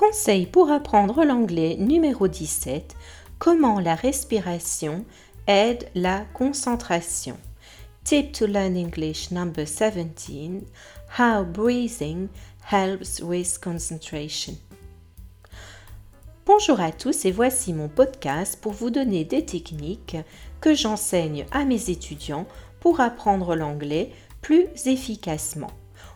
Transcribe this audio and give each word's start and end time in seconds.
Conseil 0.00 0.46
pour 0.46 0.70
apprendre 0.70 1.24
l'anglais 1.26 1.76
numéro 1.78 2.26
17. 2.26 2.96
Comment 3.38 3.80
la 3.80 3.94
respiration 3.94 5.04
aide 5.46 5.90
la 5.94 6.24
concentration. 6.32 7.36
Tip 8.02 8.32
to 8.32 8.46
learn 8.46 8.78
English 8.78 9.30
number 9.30 9.66
17. 9.66 10.62
How 11.18 11.44
breathing 11.44 12.28
helps 12.64 13.20
with 13.20 13.58
concentration. 13.62 14.54
Bonjour 16.46 16.80
à 16.80 16.92
tous 16.92 17.26
et 17.26 17.30
voici 17.30 17.74
mon 17.74 17.90
podcast 17.90 18.58
pour 18.58 18.72
vous 18.72 18.88
donner 18.88 19.26
des 19.26 19.44
techniques 19.44 20.16
que 20.62 20.74
j'enseigne 20.74 21.44
à 21.52 21.66
mes 21.66 21.90
étudiants 21.90 22.46
pour 22.80 23.00
apprendre 23.00 23.54
l'anglais 23.54 24.12
plus 24.40 24.64
efficacement. 24.86 25.70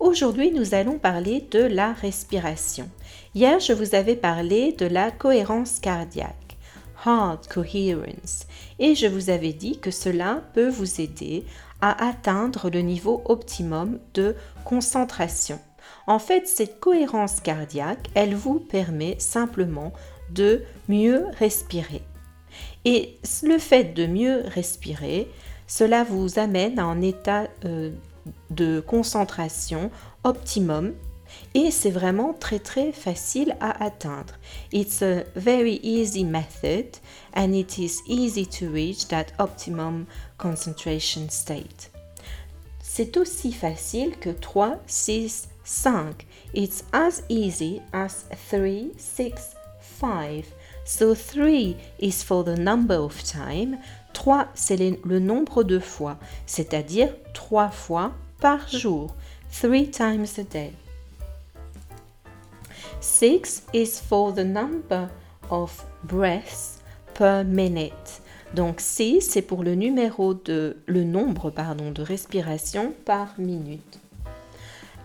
Aujourd'hui, 0.00 0.52
nous 0.52 0.74
allons 0.74 0.96
parler 0.96 1.44
de 1.50 1.58
la 1.58 1.92
respiration. 1.92 2.88
Hier, 3.34 3.58
je 3.58 3.72
vous 3.72 3.96
avais 3.96 4.14
parlé 4.14 4.70
de 4.70 4.86
la 4.86 5.10
cohérence 5.10 5.80
cardiaque, 5.80 6.56
heart 7.04 7.48
coherence, 7.52 8.46
et 8.78 8.94
je 8.94 9.08
vous 9.08 9.28
avais 9.28 9.52
dit 9.52 9.80
que 9.80 9.90
cela 9.90 10.44
peut 10.54 10.68
vous 10.68 11.00
aider 11.00 11.44
à 11.80 12.08
atteindre 12.08 12.70
le 12.70 12.80
niveau 12.80 13.22
optimum 13.24 13.98
de 14.14 14.36
concentration. 14.64 15.58
En 16.06 16.20
fait, 16.20 16.46
cette 16.46 16.78
cohérence 16.78 17.40
cardiaque, 17.40 18.08
elle 18.14 18.36
vous 18.36 18.60
permet 18.60 19.16
simplement 19.18 19.92
de 20.30 20.62
mieux 20.88 21.24
respirer. 21.40 22.02
Et 22.84 23.18
le 23.42 23.58
fait 23.58 23.94
de 23.94 24.06
mieux 24.06 24.42
respirer, 24.46 25.28
cela 25.66 26.04
vous 26.04 26.38
amène 26.38 26.78
à 26.78 26.84
un 26.84 27.02
état 27.02 27.48
euh, 27.64 27.90
de 28.50 28.80
concentration 28.80 29.90
optimum 30.24 30.94
et 31.54 31.70
c'est 31.70 31.90
vraiment 31.90 32.32
très 32.32 32.58
très 32.58 32.92
facile 32.92 33.56
à 33.60 33.84
atteindre. 33.84 34.34
It's 34.72 35.02
a 35.02 35.24
very 35.36 35.80
easy 35.82 36.24
method 36.24 36.86
and 37.34 37.52
it 37.52 37.78
is 37.78 38.02
easy 38.06 38.46
to 38.46 38.70
reach 38.70 39.08
that 39.08 39.26
optimum 39.38 40.06
concentration 40.38 41.28
state. 41.28 41.90
C'est 42.80 43.16
aussi 43.16 43.52
facile 43.52 44.16
que 44.18 44.30
3, 44.30 44.78
6, 44.86 45.48
5. 45.64 46.26
It's 46.54 46.84
as 46.92 47.22
easy 47.28 47.80
as 47.92 48.26
3, 48.50 48.92
6, 48.96 49.54
5. 49.80 50.44
So 50.84 51.14
3 51.14 51.76
is 52.00 52.24
for 52.24 52.44
the 52.44 52.58
number 52.58 52.96
of 52.96 53.22
time. 53.22 53.78
3, 54.14 54.48
c'est 54.54 54.78
le 55.04 55.18
nombre 55.18 55.62
de 55.62 55.78
fois, 55.78 56.18
c'est-à-dire 56.46 57.10
3 57.34 57.68
fois 57.68 58.12
par 58.40 58.68
jour. 58.68 59.14
3 59.50 59.90
times 59.90 60.38
a 60.38 60.44
day. 60.44 60.72
6 63.00 63.62
is 63.72 64.00
for 64.00 64.32
the 64.32 64.44
number 64.44 65.08
of 65.50 65.84
breaths 66.04 66.80
per 67.14 67.44
minute. 67.44 68.22
Donc 68.54 68.80
6 68.80 69.20
c'est 69.20 69.42
pour 69.42 69.62
le 69.62 69.74
numéro 69.74 70.34
de 70.34 70.76
le 70.86 71.04
nombre 71.04 71.50
pardon 71.50 71.90
de 71.90 72.02
respirations 72.02 72.94
par 73.04 73.34
minute. 73.38 74.00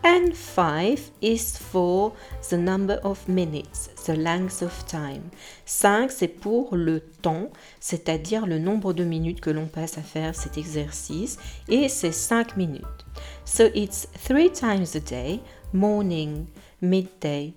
And 0.05 0.33
5 0.33 1.11
is 1.21 1.57
for 1.57 2.11
the 2.49 2.57
number 2.57 2.99
of 3.03 3.25
minutes, 3.29 3.87
the 4.05 4.17
length 4.17 4.61
of 4.61 4.85
time. 4.85 5.29
5 5.65 6.11
c'est 6.11 6.27
pour 6.27 6.75
le 6.75 6.99
temps, 6.99 7.49
c'est-à-dire 7.79 8.45
le 8.45 8.59
nombre 8.59 8.91
de 8.91 9.05
minutes 9.05 9.39
que 9.39 9.49
l'on 9.49 9.67
passe 9.67 9.97
à 9.97 10.01
faire 10.01 10.35
cet 10.35 10.57
exercice 10.57 11.37
et 11.69 11.87
c'est 11.87 12.11
5 12.11 12.57
minutes. 12.57 13.05
So 13.45 13.69
it's 13.73 14.07
3 14.25 14.49
times 14.51 14.95
a 14.95 14.99
day, 14.99 15.39
morning, 15.71 16.47
midday, 16.81 17.53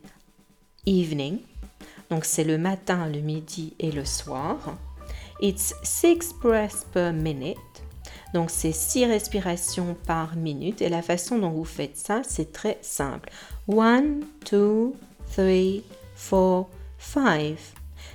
evening. 0.87 1.41
Donc 2.11 2.25
c'est 2.25 2.45
le 2.45 2.59
matin, 2.59 3.09
le 3.09 3.21
midi 3.23 3.75
et 3.81 3.91
le 3.91 4.05
soir. 4.05 4.79
It's 5.41 5.75
6 5.83 6.35
breaths 6.41 6.87
per 6.93 7.13
minute. 7.13 7.57
Donc 8.37 8.51
c'est 8.51 8.73
6 8.73 9.07
respirations 9.07 9.97
par 10.07 10.37
minute 10.37 10.83
et 10.83 10.91
la 10.91 11.01
façon 11.01 11.39
dont 11.39 11.49
vous 11.49 11.65
faites 11.65 11.97
ça, 11.97 12.21
c'est 12.23 12.53
très 12.53 12.77
simple. 12.83 13.31
1, 13.67 14.03
2, 14.51 14.93
3, 15.33 15.83
4, 16.19 16.69
5. 16.99 17.57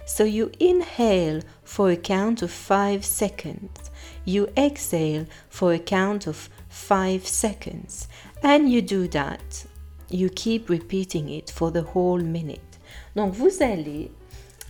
So 0.05 0.23
you 0.23 0.51
inhale 0.59 1.41
for 1.63 1.89
a 1.89 1.95
count 1.95 2.43
of 2.43 2.51
5 2.51 3.03
seconds. 3.03 3.89
You 4.27 4.45
exhale 4.55 5.25
for 5.49 5.73
a 5.73 5.79
count 5.79 6.27
of 6.27 6.51
5 6.69 7.25
seconds. 7.25 8.07
And 8.43 8.69
you 8.69 8.83
do 8.83 9.07
that. 9.07 9.65
You 10.11 10.29
keep 10.29 10.69
repeating 10.69 11.29
it 11.29 11.49
for 11.49 11.71
the 11.71 11.83
whole 11.95 12.21
minute. 12.21 12.77
Donc 13.15 13.33
vous 13.33 13.63
allez 13.63 14.11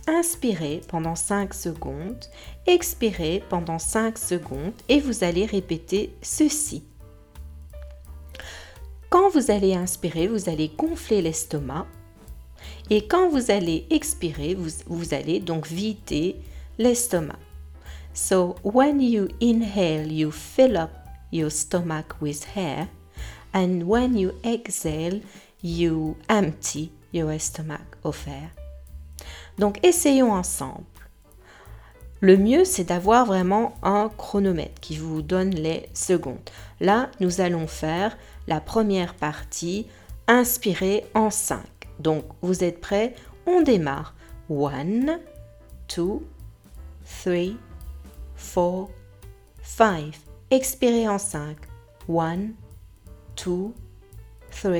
inspirer 0.06 0.80
pendant 0.88 1.14
5 1.14 1.54
secondes, 1.54 2.24
expirer 2.66 3.42
pendant 3.48 3.78
5 3.78 4.18
secondes 4.18 4.72
et 4.88 5.00
vous 5.00 5.24
allez 5.24 5.46
répéter 5.46 6.14
ceci. 6.22 6.82
Quand 9.10 9.28
vous 9.30 9.50
allez 9.50 9.74
inspirer, 9.74 10.26
vous 10.26 10.48
allez 10.48 10.68
gonfler 10.68 11.22
l'estomac 11.22 11.86
et 12.90 13.06
quand 13.06 13.28
vous 13.28 13.50
allez 13.50 13.86
expirer, 13.90 14.54
vous, 14.54 14.70
vous 14.86 15.14
allez 15.14 15.40
donc 15.40 15.66
vider 15.66 16.36
l'estomac. 16.78 17.38
So 18.14 18.56
when 18.62 19.00
you 19.00 19.28
inhale, 19.40 20.10
you 20.10 20.30
fill 20.30 20.76
up 20.76 20.90
your 21.30 21.50
stomach 21.50 22.16
with 22.20 22.44
air 22.56 22.88
and 23.54 23.82
when 23.84 24.16
you 24.16 24.32
exhale, 24.44 25.20
you 25.62 26.16
empty 26.28 26.92
your 27.12 27.38
stomach 27.38 27.96
of 28.04 28.26
air. 28.26 28.61
Donc 29.58 29.84
essayons 29.84 30.32
ensemble. 30.32 30.84
Le 32.20 32.36
mieux, 32.36 32.64
c'est 32.64 32.84
d'avoir 32.84 33.26
vraiment 33.26 33.74
un 33.82 34.08
chronomètre 34.08 34.80
qui 34.80 34.96
vous 34.96 35.22
donne 35.22 35.50
les 35.50 35.88
secondes. 35.92 36.38
Là, 36.78 37.10
nous 37.18 37.40
allons 37.40 37.66
faire 37.66 38.16
la 38.46 38.60
première 38.60 39.14
partie, 39.14 39.88
inspirer 40.28 41.04
en 41.14 41.30
5. 41.30 41.58
Donc, 41.98 42.24
vous 42.40 42.62
êtes 42.62 42.80
prêts? 42.80 43.16
On 43.46 43.60
démarre. 43.60 44.14
1, 44.48 45.18
2, 45.96 46.20
3, 47.24 47.34
4, 48.54 48.88
5. 49.64 50.12
Expirez 50.52 51.08
en 51.08 51.18
5. 51.18 51.56
1, 52.08 52.38
2, 53.44 53.74
3, 54.52 54.72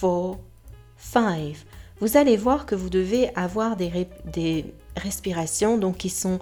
4, 0.00 0.38
5 0.96 1.56
vous 2.02 2.16
allez 2.16 2.36
voir 2.36 2.66
que 2.66 2.74
vous 2.74 2.90
devez 2.90 3.30
avoir 3.36 3.76
des, 3.76 4.64
respirations 4.96 5.78
donc 5.78 5.98
qui 5.98 6.08
sont 6.08 6.40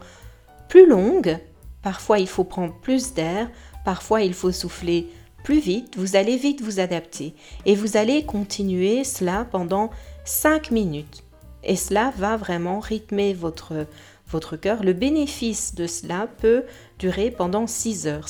plus 0.70 0.88
longues. 0.88 1.36
Parfois, 1.82 2.18
il 2.18 2.26
faut 2.26 2.44
prendre 2.44 2.72
plus 2.80 3.12
d'air, 3.12 3.50
parfois, 3.84 4.22
il 4.22 4.32
faut 4.32 4.52
souffler 4.52 5.08
plus 5.44 5.60
vite. 5.60 5.98
Vous 5.98 6.16
allez 6.16 6.38
vite 6.38 6.62
vous 6.62 6.80
adapter 6.80 7.34
et 7.66 7.74
vous 7.74 7.98
allez 7.98 8.24
continuer 8.24 9.04
cela 9.04 9.46
pendant 9.50 9.90
5 10.24 10.70
minutes. 10.70 11.24
Et 11.62 11.76
cela 11.76 12.10
va 12.16 12.38
vraiment 12.38 12.80
rythmer 12.80 13.34
votre, 13.34 13.86
votre 14.30 14.56
cœur. 14.56 14.82
Le 14.82 14.94
bénéfice 14.94 15.74
de 15.74 15.86
cela 15.86 16.26
peut 16.38 16.64
durer 16.98 17.30
pendant 17.30 17.66
6 17.66 18.06
heures. 18.06 18.28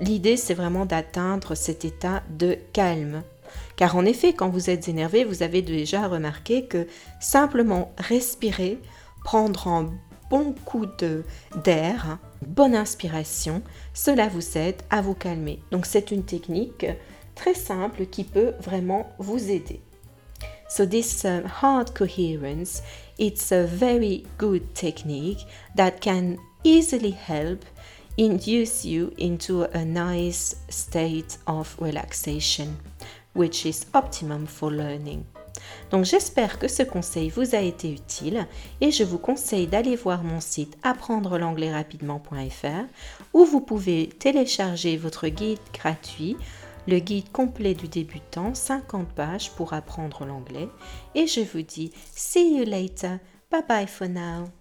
L'idée, 0.00 0.38
c'est 0.38 0.54
vraiment 0.54 0.86
d'atteindre 0.86 1.54
cet 1.54 1.84
état 1.84 2.22
de 2.30 2.56
calme. 2.72 3.22
Car 3.76 3.96
en 3.96 4.04
effet, 4.04 4.32
quand 4.32 4.48
vous 4.48 4.70
êtes 4.70 4.88
énervé, 4.88 5.24
vous 5.24 5.42
avez 5.42 5.62
déjà 5.62 6.06
remarqué 6.08 6.66
que 6.66 6.86
simplement 7.20 7.92
respirer, 7.98 8.78
prendre 9.24 9.68
un 9.68 9.90
bon 10.30 10.54
coup 10.64 10.86
d'air, 11.64 12.18
bonne 12.46 12.74
inspiration, 12.74 13.62
cela 13.94 14.28
vous 14.28 14.58
aide 14.58 14.82
à 14.90 15.00
vous 15.00 15.14
calmer. 15.14 15.60
Donc 15.70 15.86
c'est 15.86 16.10
une 16.10 16.24
technique 16.24 16.86
très 17.34 17.54
simple 17.54 18.06
qui 18.06 18.24
peut 18.24 18.52
vraiment 18.60 19.08
vous 19.18 19.50
aider. 19.50 19.80
So 20.68 20.84
this 20.84 21.24
um, 21.24 21.44
heart 21.62 21.94
coherence, 21.94 22.82
it's 23.18 23.52
a 23.52 23.64
very 23.64 24.24
good 24.36 24.74
technique 24.74 25.46
that 25.76 26.00
can 26.02 26.36
easily 26.62 27.12
help 27.12 27.64
induce 28.18 28.84
you 28.84 29.12
into 29.18 29.62
a 29.72 29.84
nice 29.84 30.56
state 30.68 31.38
of 31.46 31.74
relaxation 31.80 32.76
which 33.38 33.64
is 33.64 33.86
optimum 33.94 34.46
for 34.46 34.70
learning. 34.70 35.22
Donc 35.90 36.04
j'espère 36.04 36.58
que 36.58 36.68
ce 36.68 36.82
conseil 36.82 37.30
vous 37.30 37.54
a 37.54 37.60
été 37.60 37.90
utile 37.90 38.46
et 38.80 38.90
je 38.90 39.04
vous 39.04 39.18
conseille 39.18 39.66
d'aller 39.66 39.96
voir 39.96 40.22
mon 40.22 40.40
site 40.40 40.76
apprendre 40.82 41.38
l'anglais 41.38 41.72
rapidement.fr 41.72 42.84
où 43.32 43.44
vous 43.44 43.60
pouvez 43.60 44.08
télécharger 44.18 44.96
votre 44.96 45.28
guide 45.28 45.58
gratuit, 45.72 46.36
le 46.86 46.98
guide 46.98 47.30
complet 47.32 47.74
du 47.74 47.88
débutant, 47.88 48.54
50 48.54 49.08
pages 49.08 49.50
pour 49.52 49.72
apprendre 49.72 50.24
l'anglais 50.24 50.68
et 51.14 51.26
je 51.26 51.40
vous 51.40 51.62
dis 51.62 51.92
see 52.14 52.58
you 52.58 52.64
later. 52.64 53.18
Bye 53.50 53.64
bye 53.66 53.86
for 53.86 54.08
now. 54.08 54.57